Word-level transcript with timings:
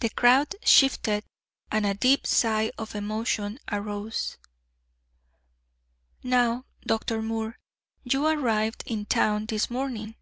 The 0.00 0.10
crowd 0.10 0.56
shifted 0.64 1.22
and 1.70 1.86
a 1.86 1.94
deep 1.94 2.26
sigh 2.26 2.72
of 2.76 2.96
emotion 2.96 3.60
arose. 3.70 4.38
"Now, 6.24 6.64
Dr. 6.84 7.22
Moore, 7.22 7.56
you 8.02 8.26
arrived 8.26 8.82
in 8.88 9.06
town 9.06 9.46
this 9.46 9.70
morning! 9.70 10.16